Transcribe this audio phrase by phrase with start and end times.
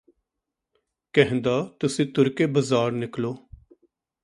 [1.13, 3.35] ਕਹਿੰਦਾ ਤੁਸੀਂ ਤੁਰ ਕੇ ਬਜ਼ਾਰ ਨਿਕਲੋ